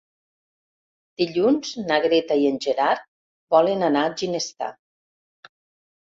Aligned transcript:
Dilluns 1.21 1.73
na 1.89 1.99
Greta 2.05 2.39
i 2.45 2.47
en 2.53 2.57
Gerard 2.67 3.05
volen 3.57 3.87
anar 3.91 4.09
a 4.09 4.17
Ginestar. 4.25 4.73